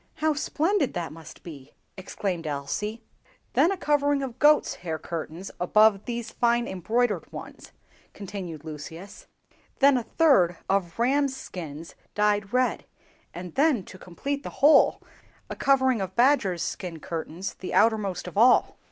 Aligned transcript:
"How 0.15 0.33
splendid 0.33 0.95
that 0.95 1.13
must 1.13 1.43
be!" 1.43 1.73
exclaimed 1.95 2.47
Elsie. 2.47 3.03
"Then 3.53 3.71
a 3.71 3.77
covering 3.77 4.23
of 4.23 4.39
goats' 4.39 4.73
hair 4.81 4.97
curtains 4.97 5.51
above 5.59 6.05
these 6.05 6.31
fine 6.31 6.67
embroidered 6.67 7.31
ones," 7.31 7.71
continued 8.11 8.63
Lucius; 8.63 9.27
"then 9.77 9.97
a 9.99 10.03
third 10.03 10.57
of 10.67 10.97
rams' 10.97 11.37
skins 11.37 11.93
dyed 12.15 12.51
red; 12.51 12.85
and 13.31 13.53
then, 13.53 13.83
to 13.83 13.99
complete 13.99 14.41
the 14.41 14.49
whole, 14.65 15.03
a 15.51 15.55
covering 15.55 16.01
of 16.01 16.15
badgers' 16.15 16.63
skin 16.63 16.99
curtains 16.99 17.53
the 17.53 17.71
outermost 17.75 18.27
of 18.27 18.35
all." 18.35 18.79